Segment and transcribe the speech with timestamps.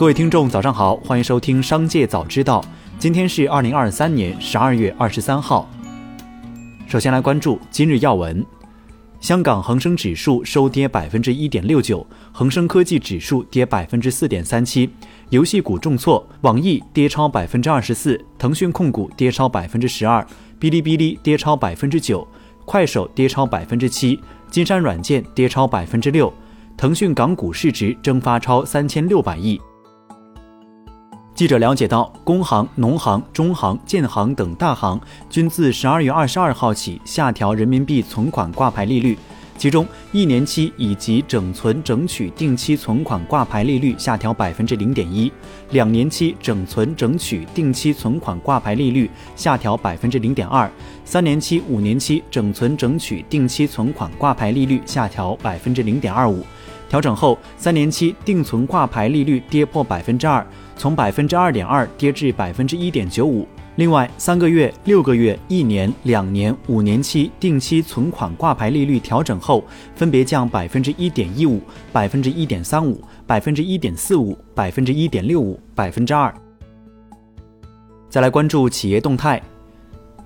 [0.00, 2.62] 各位听众，早上好，欢迎收听《商界早知道》。
[2.98, 5.68] 今天是二零二三年十二月二十三号。
[6.86, 8.42] 首先来关注今日要闻：
[9.20, 14.88] 香港恒生指数收跌百分之一点六九，恒生科技指数跌百分之四点三七。
[15.28, 20.26] 游戏股重挫，网易跌超百分之二十四，腾讯控股跌超百分之十二，
[20.58, 22.26] 哔哩哔哩跌超百分之九，
[22.64, 24.18] 快手跌超百分之七，
[24.50, 26.32] 金山软件跌超百分之六。
[26.74, 29.60] 腾讯港股市值蒸发超三千六百亿。
[31.40, 39.16] 记者了解到，工行、农行、中行、建行等大行均自十二月二十二号起下调人民币存款挂牌利率，
[39.56, 45.32] 其中一年期以及整存整取定期存款挂牌利率下调百分之零点一，
[45.70, 50.70] 两年期整存整取定期存款挂牌利率下调百分之零点二，
[51.06, 56.44] 三年期、五年期整存整取定期存款挂牌利率下调百分之零点二五。
[56.90, 60.44] 调整后，三年期定存挂牌利率跌破百分之二。
[60.76, 63.46] 从百分之二点二跌至百分之一点九五。
[63.76, 69.62] 另外，三个月、六个月、一年、两年、五年期定期存款挂牌利率调整后，
[69.94, 76.34] 分别降百分之一点一五、百分之一点三五、百分之一点四五、百分之一点六五、百分之二。
[78.08, 79.40] 再来关注企业动态。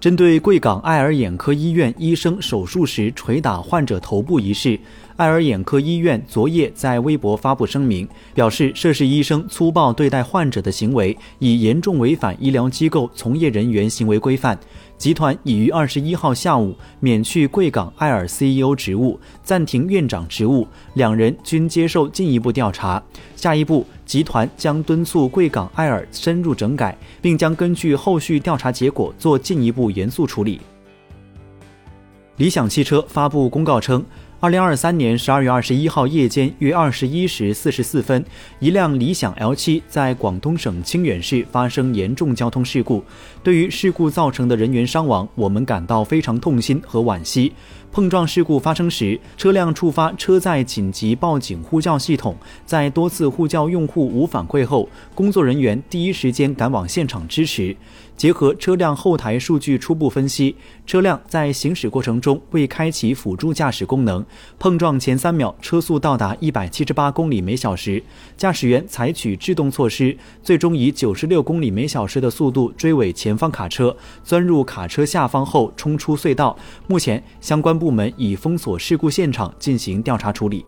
[0.00, 4.78] 针对贵港爱尔眼科医院医生手术时捶打患者头部一事，
[5.16, 14.58] 爱尔眼科医院昨夜在微博发布声明，表示涉事医生粗暴对待患者的行为已严重违反医疗机构从业人员行为规范。
[14.98, 23.00] 集团已于二十一号下午免去贵港爱尔 CEO 职务，暂停院长职务，两人均接受进一步调查。
[23.36, 30.60] 下一步，集团将敦促贵港爱尔深入整改，并将根据后续调查结果做进一步严肃处理。
[32.38, 34.04] 理想汽车发布公告称。
[34.44, 38.22] 二零二三年十二月二十一号夜间约二十一时四十四分，
[38.58, 43.02] 一辆理想 L7 在广东省清远市发生严重交通事故。
[43.42, 47.54] 对于事故造成的人员伤亡，我们感到非常痛心和惋惜。
[47.90, 57.74] 碰撞事故发生时，车辆触发车载紧急报警呼叫系统，在多次呼叫用户无反馈后，工作人员第一时间赶往现场支持。
[58.16, 60.54] 结合车辆后台数据初步分析，
[60.86, 64.24] 车辆在行驶过程中未开启辅助驾驶功能，
[64.58, 68.02] 碰撞前三秒车速到达一百七十八公里每小时，
[68.36, 76.54] 驾驶员采取制动措施，最终以九十六公里每小时的速度追尾前方卡车，钻入卡车下方后冲出隧道。
[76.86, 77.94] 目前相关部。
[77.94, 80.66] 门已封锁事故现场进行调查处理。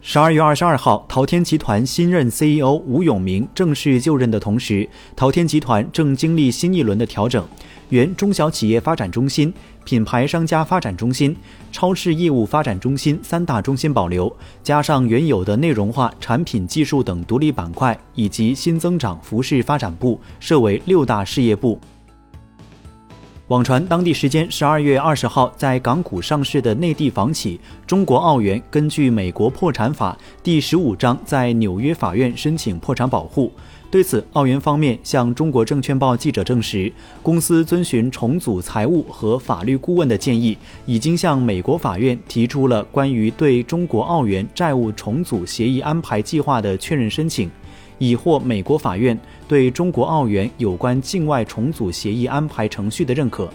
[0.00, 7.44] 十二月二十二号，淘天集团新任 CEO 吴永明正式就任的同时，淘天集团正经历新一轮的调整。
[7.90, 9.52] 原中小企业发展中心、
[9.84, 11.36] 品牌商家发展中心、
[11.72, 21.80] 超市业务发展中心三大中心保留，加上原有的内容化、产品技术等独立板块，以及新增长服饰发展部，设为六大事业部。
[23.48, 33.50] 网传当地时间十二月二十号在港股上市的内地房企中国奥园，根据美国破产法第十五章在纽约法院申请破产保护。
[33.90, 36.92] 对此，奥园方面向中国证券报记者证实，
[37.22, 40.54] 公司遵循重组财务和法律顾问的建议，
[40.84, 47.50] 已经向美国法院提出了关于对中国奥园债务重组协议安排计划的确认申请。
[47.98, 53.48] 已获美国法院对中国澳元有关境外重组协议安排程序的认可。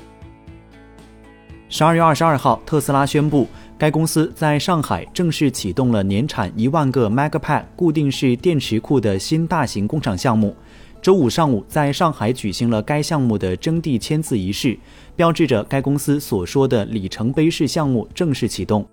[1.69, 3.47] 十二月二十二号，特斯拉宣布，
[3.79, 10.55] 该公司在上海正式启动了年产一万个 Megapack 固定式电池库的新大型工厂项目。
[11.01, 14.77] 周五上午，在上海举行了该项目的征地签字仪式，
[15.15, 18.87] 标志着该公司所说的里程碑式项目正式启动。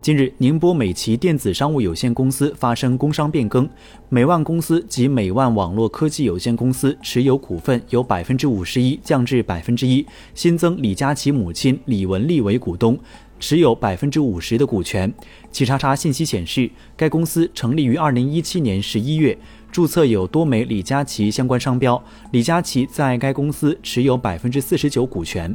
[0.00, 3.68] 近日，宁波美琪电子商务有限公司发生工商变更，
[4.08, 12.96] 美万公司及美万网络科技有限公司持有股份由百分之五十一降至百分之一，新增李佳琦母亲李文丽为股东，
[13.40, 15.12] 持有百分之五十的股权。
[15.50, 19.36] 企查查信息显示，该公司成立于二零一七年十一月，
[19.72, 22.00] 注册有多枚李佳琦相关商标，
[22.30, 25.54] 李佳琦在该公司持有百分之四十九股权。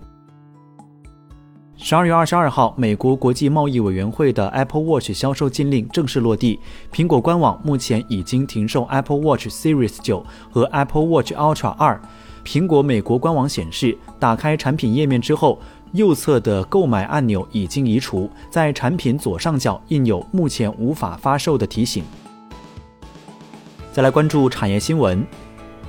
[1.85, 6.57] 十二月二十二号，美国国际贸易委员会的 Apple Watch 销售禁令正式落地。
[6.93, 12.01] 苹果官网目前已经停售 Apple Watch Series 九和 Apple Watch Ultra 二。
[12.45, 15.59] 苹果美国官网显示，打开产品页面之后，
[15.91, 22.01] 右侧的购买按钮已经移除，在产品左上角印有“目前无法发售”的提醒。
[23.91, 25.21] 再来关注产业新闻。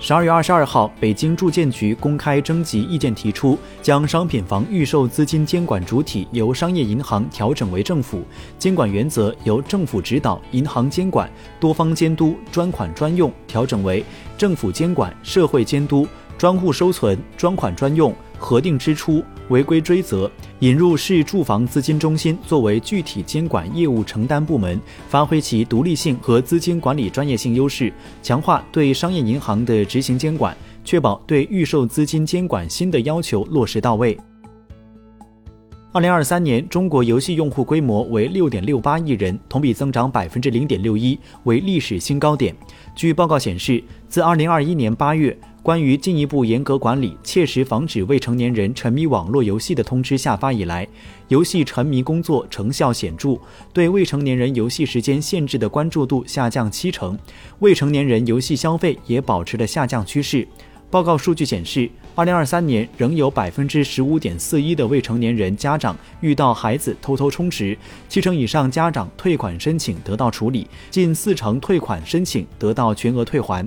[0.07, 8.23] 十二月二十二号，北京住建局公开征集意见，提出将商品房预售资金监管主体由商业银行调整为政府，
[8.59, 11.27] 监管原则由政府指导、银行监管、
[11.59, 14.05] 多方监督、专款专用调整为
[14.37, 16.07] 政府监管、社会监督、
[16.37, 18.15] 专户收存、专款专用。
[18.45, 27.91] 核定支出、违规追责，引入市住房资金中心作为具体监管业务承担部门，发挥其独立性和资金管理专业性优势，
[28.23, 30.55] 强化对商业银行的执行监管，
[30.85, 34.15] 确保对预售资金监管新的要求落实到位。
[35.93, 42.55] 二零二三年，中国游戏用户规模为六点六八亿人，同比增长百分之零点六一，为历史新高点。
[42.95, 45.35] 据报告显示，自二零二一年八月。
[45.65, 50.87] 关于进一步严格管理、切实防止未成年人沉迷网络游戏的通知下发以来，
[51.29, 53.39] 游戏沉迷工作成效显著，
[53.73, 57.19] 对未成年人游戏时间限制的关注度下降七成，
[57.61, 60.47] 未成年人游戏消费也保持了下降趋势。
[60.91, 67.75] 报告数据显示，二零二三年仍有百分之十五点四一的未成年人家长遇到孩子偷偷充值，
[68.07, 73.67] 七成以上家长退款申请得到处理，近四成退款申请得到全额退还。